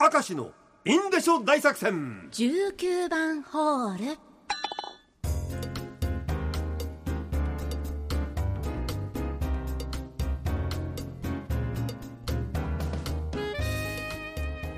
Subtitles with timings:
[0.00, 0.52] 明石の
[0.84, 2.28] インデショ大作戦。
[2.30, 4.16] 19番ホール。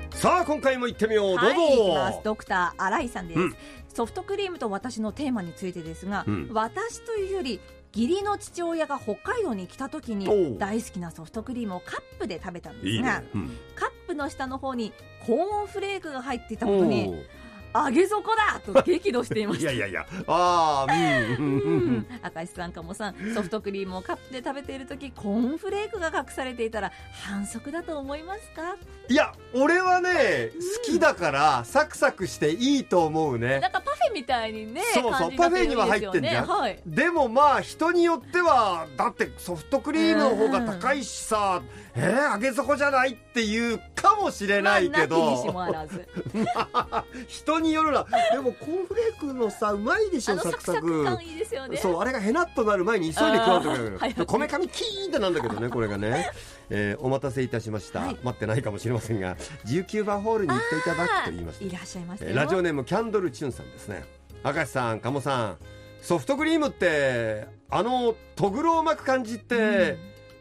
[0.09, 1.27] さあ今回も行ってみよう。
[1.27, 2.19] どうぞ、はい、行きます。
[2.23, 3.55] ドクター新井さんです、うん。
[3.93, 6.49] ソフトクリームと私のテーマについてですが、うん。
[6.51, 7.61] 私というより
[7.93, 10.57] 義理の父親が北海道に来た時おにう。
[10.57, 13.51] 大好きなソフトクリームをカップで食べたんですいいがね、うん。
[13.75, 14.93] カップの下の方に
[15.25, 17.41] コーンフレークが入っていたことにおー。
[17.73, 19.71] 揚げ底だと激怒していました。
[19.71, 20.23] いやいやいや。
[20.27, 21.71] ああうんうんううん。
[21.71, 26.91] うんん、明石さんかもさんソフトクリームをカップで食べている時コーンフレークが隠されていたら
[27.23, 28.75] 反則だと思いますか？
[29.07, 30.51] いや俺はね
[30.85, 33.61] 好きだからサクサクしていいと思うね。
[33.61, 36.47] なんかパフェみたいにねそうそう感じになてるパフェには入ってんじゃん。
[36.47, 36.81] はい。
[36.85, 41.61] でもまあ人によってはだってソフトクリームの方が高いしさ、
[41.95, 45.43] えー、揚げ底じゃないっていうかもしれないけど、
[47.27, 48.05] 人によるな。
[48.31, 50.57] でもコーンフレークのさうまいでしょサクサク。
[50.57, 51.77] クサク感いいですよね。
[51.77, 54.13] そうあれがヘナッとなる前に急いで食わんとあーはい。
[54.13, 56.31] くこめかみキーンってなんだけどね これがね、
[56.69, 58.17] えーお待たせいたしました、はい。
[58.23, 59.35] 待ってないかもしれませんが
[59.65, 61.65] 19番ホールに行っていただくと言いました。
[61.65, 64.03] いらっしゃいましえーラジオネームキャンドルチュンさんですね。
[64.43, 65.57] 明石さん鴨さん。
[66.01, 69.95] ソフトクリームってあのとぐろを巻く感じって、やっ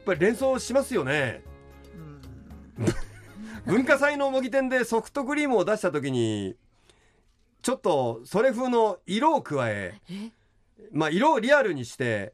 [0.07, 1.43] ぱり連想しますよね
[3.67, 6.57] 文化祭の模擬店でソフトクリームを出した時に
[7.63, 10.31] ちょっとそれ風の色を加ええ？
[10.93, 12.33] まあ色をリアルにして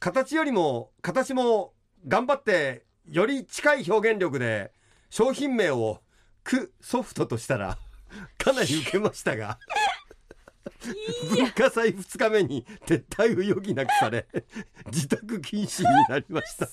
[0.00, 1.72] 形よりも形も
[2.06, 4.72] 頑張ってより近い表現力で
[5.10, 6.00] 商品名を
[6.42, 7.78] クソフトとしたら
[8.38, 9.58] かなり受けましたが
[11.30, 14.26] 文化祭2日目に撤退を余儀なくされ
[14.86, 16.68] 自宅禁止になりました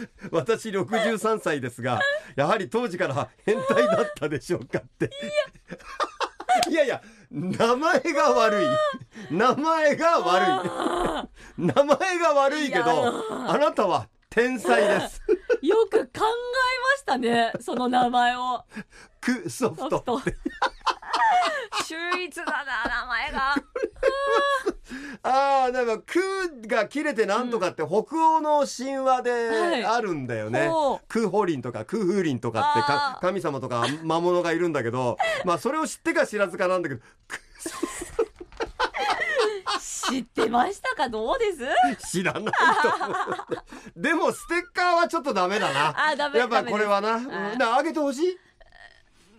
[0.30, 2.00] 私63歳ですが
[2.34, 5.10] やはり当時から変態だったでしょうかって。
[6.70, 6.84] いや。
[6.84, 8.66] いや名前が悪い。
[9.30, 11.28] 名前が悪い。
[11.58, 15.22] 名前が悪いけどあなたは天才です。
[15.62, 18.64] よく考えましたねその名前を。
[19.20, 20.36] クソフトソフト。
[21.84, 23.54] 秀逸だな名前が
[25.22, 26.20] ああだから「ク」
[26.68, 29.22] が切れてなんとかって北欧の神話はい。
[29.24, 30.68] であるんだよね。
[30.68, 31.00] ほう。
[31.08, 37.38] クーホリンとかクーフーリンとかってか神様とか魔物がいるんだけど まあそれを知ってか知らずかなんだけどク
[40.08, 41.08] 知ってましたか？
[41.08, 42.08] どうです？
[42.12, 42.52] 知らないと
[43.96, 46.10] でもステッカーはちょっとダメだな。
[46.10, 47.14] あダメやっぱこれはな。
[47.14, 47.58] ダメですうん。
[47.58, 48.38] なあげてほしい？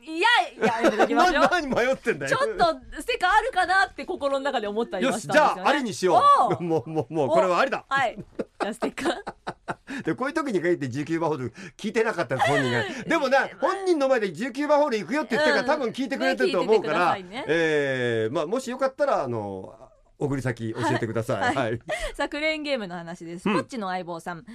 [0.08, 2.38] いやいややめときましょうな何迷ってんだよ。
[2.38, 2.66] ちょっと
[3.02, 6.64] ステッカーあるかなって心の中で思ったりよましたしじゃあありにしよおう。
[6.64, 7.86] もうもうもうこれはありだ。
[7.90, 8.18] はい。
[8.18, 10.04] じゃあステッカー。
[10.04, 12.84] でこういう時に限って19番ホール聞いてなかった本人が。
[13.06, 17.46] でもな本人の前で19番ホール行くよって言ってるから多分聞いてくれてると思うから、ねね。
[17.48, 19.76] えーまあ、もしよかったらあの
[20.20, 21.56] 送り先教えてください、 はい。
[21.56, 21.80] はい。
[22.16, 23.50] さあクレーンゲームの話です。
[23.50, 23.56] うん。
[23.56, 24.46] ポッチの相棒さん、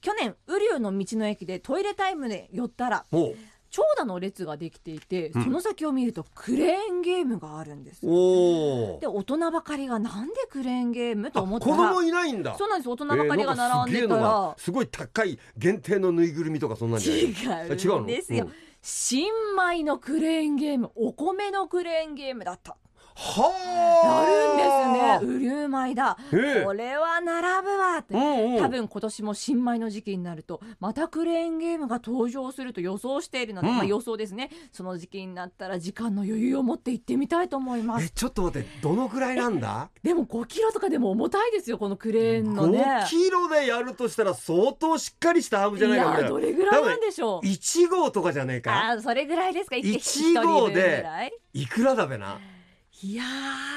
[0.00, 3.04] 去年雨竜の道の駅でトイレタイムで寄ったら
[3.72, 5.44] 長蛇の列ができていて、うん。
[5.44, 11.32] その先を見るとクレーンゲームがあるんですおで大人ばかりがなんでクレーンゲーム？
[11.32, 12.54] とあ思ったら子供いないんだ。
[12.56, 12.88] そうなんです。
[12.88, 14.22] 大人ばかりが並んでたすげえのら。
[14.22, 17.66] が、すごい高い限定のぬいぐるみとかそんなんじゃない？
[17.76, 18.52] 違うんですよ、うん
[18.84, 22.76] 新米のクレーンゲームお米のクレーンゲームだった
[23.14, 23.52] は
[24.04, 24.22] あ。
[24.22, 25.36] あるんですね。
[25.36, 26.64] 雨竜米だ、ええ。
[26.64, 28.62] これは並ぶわって、うんうん。
[28.62, 33.74] 多分今年も新米の時期になるとまたクレーンゲームが登場すると予想しているので、うん。
[33.76, 34.50] まあ予想ですね。
[34.72, 39.90] その時期になったら時間の余裕を持って行ってみたいと思いまえすちょっと待ってどのくらいなんだ？
[40.02, 42.82] でも5キロとかでも重たいですよこのクレーンのね。
[42.82, 47.46] 5キロでやるとしたら相当しっかりしたハーブじゃないかいやどれぐらいなんでしょう。
[47.46, 48.90] 1号とかじゃねえか？
[48.90, 49.76] あーそれぐらいですか？
[49.76, 51.04] 一一人号で
[51.52, 52.38] いくらだべな？
[53.04, 53.24] いや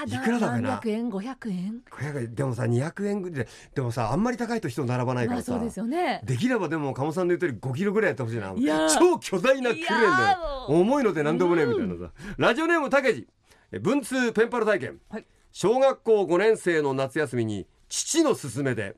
[0.05, 1.81] ーいくらだべな？300円500円。
[1.89, 2.35] 500円。
[2.35, 6.21] でもさ200円ぐらいででもさあんまり高いと人並ばないからさ、まあそうですよね。
[6.23, 8.51] できればでも鴨さんの言う通り5キロぐらいやってほしいな。
[8.51, 10.65] い超巨大なクレーンだよ。
[10.67, 13.27] 重いので何でもねえみたいなさ、ラジオネームたけじ
[13.71, 15.25] え文通ペンパル体験、はい。
[15.51, 18.95] 小学校5年生の夏休みに父の勧めで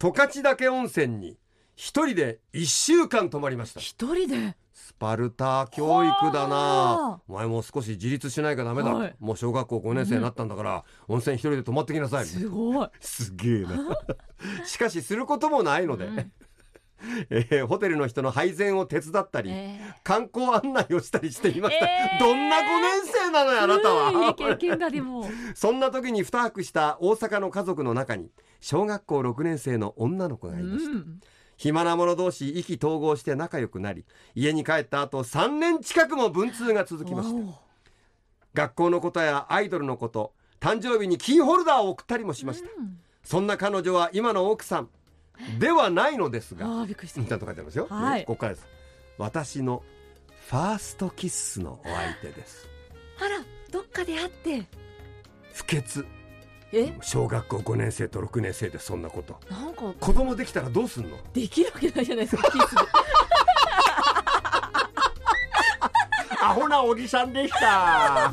[0.00, 1.36] 十勝岳温泉に
[1.80, 3.80] 一人で1週間泊まりました。
[3.80, 4.54] 一人で？
[4.74, 7.20] スパルタ教育だはなあ。
[7.26, 9.16] お前もう少し自立しないかダメだ、はい。
[9.18, 12.26] もう小学校5年生になったんだから、温泉一人で泊まってきなさい。
[12.26, 12.88] すごい。
[13.00, 13.96] すげえな。
[14.66, 16.32] しかしすることもないので、うん。
[17.30, 22.18] えーホテルの人の配膳を手伝ったり、え観光案内をしたりしていました、えー。
[22.18, 24.34] どんな5年生なのよあなたは。
[24.34, 25.26] 経験だでも。
[25.54, 28.30] そんな時に2泊した大阪の家族の中に
[28.60, 31.20] 小学校6年生の女の子がういました、ん
[31.60, 37.60] 暇な者同士意気投合して仲良くなり家に帰った後3年近くも文通が続きました
[38.54, 42.68] 学校のことやアイドルのこと誕生日にキーホルダーを送ったりもしました。
[42.78, 42.98] うん。
[43.22, 44.88] そんな彼女は今の奥さん
[45.58, 47.22] ではないのですがあーびっくりした。
[47.22, 48.20] ちゃんと書いてますよ、はい。
[48.20, 48.66] ねここからです。
[49.18, 49.82] 私の
[50.48, 52.68] ファーストキッスのお相手です。
[53.18, 54.66] あらどっかで会って。
[55.52, 56.06] 不潔。
[56.06, 56.19] え
[57.02, 59.38] 小学校5年生と6年生でそんなこと。
[59.50, 59.92] なんか。
[59.98, 61.16] 子供できたらどうすんの？
[61.32, 62.80] できるわけないじゃないですかキスで。
[66.42, 68.32] アホなおじさんでした